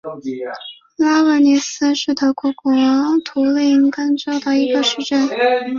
[0.97, 2.51] 拉尼斯是德国
[3.23, 5.29] 图林根州的一个市镇。